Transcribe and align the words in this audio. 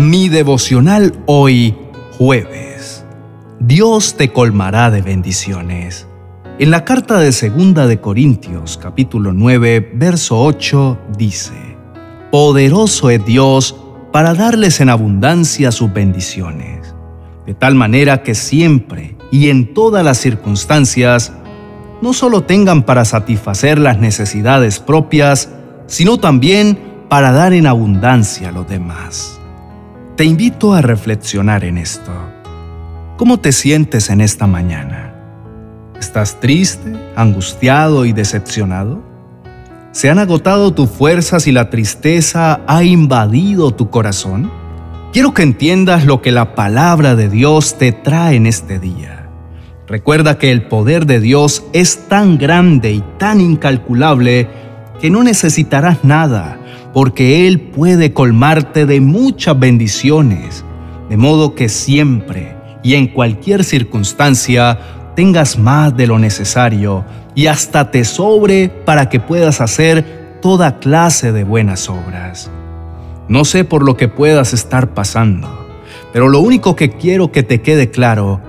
Mi 0.00 0.30
devocional 0.30 1.12
hoy, 1.26 1.76
jueves. 2.16 3.04
Dios 3.58 4.16
te 4.16 4.32
colmará 4.32 4.90
de 4.90 5.02
bendiciones. 5.02 6.06
En 6.58 6.70
la 6.70 6.86
carta 6.86 7.18
de 7.18 7.32
Segunda 7.32 7.86
de 7.86 8.00
Corintios, 8.00 8.78
capítulo 8.78 9.34
9, 9.34 9.92
verso 9.96 10.40
8, 10.42 10.98
dice: 11.18 11.52
Poderoso 12.32 13.10
es 13.10 13.22
Dios 13.26 13.76
para 14.10 14.32
darles 14.32 14.80
en 14.80 14.88
abundancia 14.88 15.70
sus 15.70 15.92
bendiciones, 15.92 16.94
de 17.44 17.52
tal 17.52 17.74
manera 17.74 18.22
que 18.22 18.34
siempre 18.34 19.18
y 19.30 19.50
en 19.50 19.74
todas 19.74 20.02
las 20.02 20.16
circunstancias 20.16 21.34
no 22.00 22.14
solo 22.14 22.44
tengan 22.44 22.84
para 22.84 23.04
satisfacer 23.04 23.78
las 23.78 23.98
necesidades 23.98 24.78
propias, 24.78 25.50
sino 25.86 26.16
también 26.16 26.78
para 27.10 27.32
dar 27.32 27.52
en 27.52 27.66
abundancia 27.66 28.48
a 28.48 28.52
los 28.52 28.66
demás. 28.66 29.39
Te 30.20 30.26
invito 30.26 30.74
a 30.74 30.82
reflexionar 30.82 31.64
en 31.64 31.78
esto. 31.78 32.12
¿Cómo 33.16 33.40
te 33.40 33.52
sientes 33.52 34.10
en 34.10 34.20
esta 34.20 34.46
mañana? 34.46 35.14
¿Estás 35.98 36.38
triste, 36.40 36.92
angustiado 37.16 38.04
y 38.04 38.12
decepcionado? 38.12 39.02
¿Se 39.92 40.10
han 40.10 40.18
agotado 40.18 40.74
tus 40.74 40.90
fuerzas 40.90 41.46
y 41.46 41.52
la 41.52 41.70
tristeza 41.70 42.60
ha 42.66 42.84
invadido 42.84 43.70
tu 43.70 43.88
corazón? 43.88 44.50
Quiero 45.14 45.32
que 45.32 45.42
entiendas 45.42 46.04
lo 46.04 46.20
que 46.20 46.32
la 46.32 46.54
palabra 46.54 47.16
de 47.16 47.30
Dios 47.30 47.78
te 47.78 47.92
trae 47.92 48.36
en 48.36 48.44
este 48.44 48.78
día. 48.78 49.26
Recuerda 49.88 50.36
que 50.36 50.52
el 50.52 50.64
poder 50.64 51.06
de 51.06 51.20
Dios 51.20 51.64
es 51.72 52.08
tan 52.08 52.36
grande 52.36 52.92
y 52.92 53.02
tan 53.16 53.40
incalculable 53.40 54.50
que 55.00 55.08
no 55.08 55.22
necesitarás 55.22 56.04
nada 56.04 56.59
porque 56.92 57.46
Él 57.46 57.60
puede 57.60 58.12
colmarte 58.12 58.86
de 58.86 59.00
muchas 59.00 59.58
bendiciones, 59.58 60.64
de 61.08 61.16
modo 61.16 61.54
que 61.54 61.68
siempre 61.68 62.56
y 62.82 62.94
en 62.94 63.08
cualquier 63.08 63.64
circunstancia 63.64 64.78
tengas 65.14 65.58
más 65.58 65.96
de 65.96 66.06
lo 66.06 66.18
necesario 66.18 67.04
y 67.34 67.46
hasta 67.46 67.90
te 67.90 68.04
sobre 68.04 68.68
para 68.68 69.08
que 69.08 69.20
puedas 69.20 69.60
hacer 69.60 70.38
toda 70.40 70.78
clase 70.78 71.32
de 71.32 71.44
buenas 71.44 71.88
obras. 71.88 72.50
No 73.28 73.44
sé 73.44 73.64
por 73.64 73.84
lo 73.84 73.96
que 73.96 74.08
puedas 74.08 74.52
estar 74.52 74.94
pasando, 74.94 75.48
pero 76.12 76.28
lo 76.28 76.40
único 76.40 76.74
que 76.74 76.90
quiero 76.90 77.30
que 77.30 77.42
te 77.42 77.60
quede 77.60 77.90
claro 77.90 78.40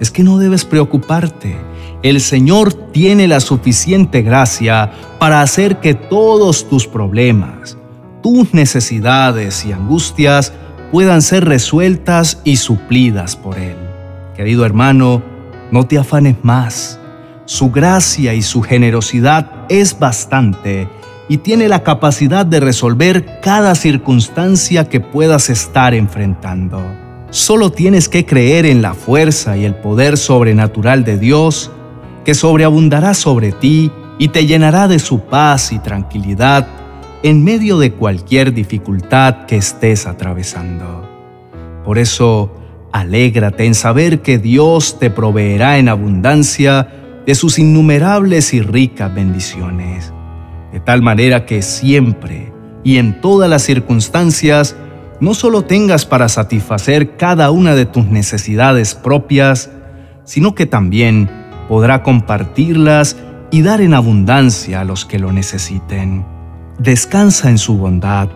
es 0.00 0.10
que 0.10 0.22
no 0.22 0.38
debes 0.38 0.64
preocuparte. 0.64 1.56
El 2.02 2.20
Señor 2.20 2.72
tiene 2.72 3.26
la 3.26 3.40
suficiente 3.40 4.22
gracia 4.22 4.92
para 5.18 5.40
hacer 5.40 5.80
que 5.80 5.94
todos 5.94 6.68
tus 6.68 6.86
problemas, 6.86 7.77
tus 8.22 8.54
necesidades 8.54 9.64
y 9.64 9.72
angustias 9.72 10.52
puedan 10.90 11.22
ser 11.22 11.44
resueltas 11.44 12.40
y 12.44 12.56
suplidas 12.56 13.36
por 13.36 13.58
Él. 13.58 13.76
Querido 14.34 14.64
hermano, 14.64 15.22
no 15.70 15.86
te 15.86 15.98
afanes 15.98 16.36
más. 16.42 16.98
Su 17.44 17.70
gracia 17.70 18.34
y 18.34 18.42
su 18.42 18.62
generosidad 18.62 19.50
es 19.68 19.98
bastante 19.98 20.88
y 21.28 21.38
tiene 21.38 21.68
la 21.68 21.82
capacidad 21.82 22.46
de 22.46 22.60
resolver 22.60 23.40
cada 23.42 23.74
circunstancia 23.74 24.88
que 24.88 25.00
puedas 25.00 25.50
estar 25.50 25.94
enfrentando. 25.94 26.82
Solo 27.30 27.70
tienes 27.70 28.08
que 28.08 28.24
creer 28.24 28.64
en 28.64 28.80
la 28.80 28.94
fuerza 28.94 29.56
y 29.56 29.64
el 29.64 29.74
poder 29.74 30.16
sobrenatural 30.16 31.04
de 31.04 31.18
Dios, 31.18 31.70
que 32.24 32.34
sobreabundará 32.34 33.12
sobre 33.12 33.52
ti 33.52 33.92
y 34.18 34.28
te 34.28 34.46
llenará 34.46 34.88
de 34.88 34.98
su 34.98 35.20
paz 35.20 35.72
y 35.72 35.78
tranquilidad 35.78 36.66
en 37.22 37.42
medio 37.42 37.78
de 37.78 37.92
cualquier 37.92 38.54
dificultad 38.54 39.46
que 39.46 39.56
estés 39.56 40.06
atravesando. 40.06 41.08
Por 41.84 41.98
eso, 41.98 42.54
alégrate 42.92 43.64
en 43.64 43.74
saber 43.74 44.22
que 44.22 44.38
Dios 44.38 44.98
te 44.98 45.10
proveerá 45.10 45.78
en 45.78 45.88
abundancia 45.88 46.88
de 47.26 47.34
sus 47.34 47.58
innumerables 47.58 48.54
y 48.54 48.62
ricas 48.62 49.12
bendiciones, 49.12 50.12
de 50.72 50.80
tal 50.80 51.02
manera 51.02 51.44
que 51.44 51.62
siempre 51.62 52.52
y 52.84 52.98
en 52.98 53.20
todas 53.20 53.50
las 53.50 53.62
circunstancias 53.62 54.76
no 55.20 55.34
solo 55.34 55.62
tengas 55.62 56.06
para 56.06 56.28
satisfacer 56.28 57.16
cada 57.16 57.50
una 57.50 57.74
de 57.74 57.86
tus 57.86 58.06
necesidades 58.06 58.94
propias, 58.94 59.70
sino 60.24 60.54
que 60.54 60.66
también 60.66 61.28
podrá 61.68 62.04
compartirlas 62.04 63.16
y 63.50 63.62
dar 63.62 63.80
en 63.80 63.94
abundancia 63.94 64.80
a 64.80 64.84
los 64.84 65.04
que 65.04 65.18
lo 65.18 65.32
necesiten. 65.32 66.37
Descansa 66.78 67.50
en 67.50 67.58
su 67.58 67.76
bondad. 67.76 68.28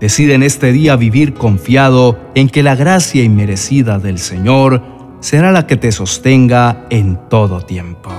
Decide 0.00 0.34
en 0.34 0.42
este 0.42 0.72
día 0.72 0.96
vivir 0.96 1.34
confiado 1.34 2.18
en 2.34 2.48
que 2.48 2.62
la 2.62 2.74
gracia 2.74 3.22
inmerecida 3.22 3.98
del 3.98 4.18
Señor 4.18 4.82
será 5.20 5.52
la 5.52 5.66
que 5.66 5.76
te 5.76 5.92
sostenga 5.92 6.84
en 6.90 7.16
todo 7.28 7.60
tiempo. 7.60 8.10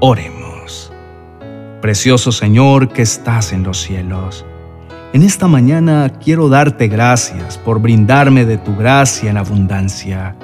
Oremos. 0.00 0.92
Precioso 1.80 2.32
Señor 2.32 2.88
que 2.88 3.02
estás 3.02 3.52
en 3.52 3.62
los 3.62 3.80
cielos, 3.80 4.44
en 5.12 5.22
esta 5.22 5.46
mañana 5.46 6.12
quiero 6.22 6.48
darte 6.48 6.88
gracias 6.88 7.56
por 7.56 7.80
brindarme 7.80 8.44
de 8.44 8.58
tu 8.58 8.76
gracia 8.76 9.30
en 9.30 9.38
abundancia, 9.38 10.36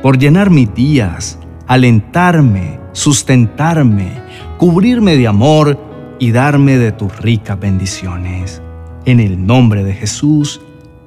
por 0.00 0.16
llenar 0.16 0.48
mis 0.48 0.72
días, 0.74 1.38
alentarme, 1.66 2.80
sustentarme, 2.92 4.12
cubrirme 4.56 5.16
de 5.16 5.26
amor 5.26 5.78
y 6.18 6.32
darme 6.32 6.78
de 6.78 6.92
tus 6.92 7.16
ricas 7.18 7.58
bendiciones. 7.58 8.62
En 9.04 9.20
el 9.20 9.46
nombre 9.46 9.84
de 9.84 9.94
Jesús, 9.94 10.60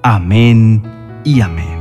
amén 0.03 0.83
y 1.23 1.41
amén. 1.41 1.78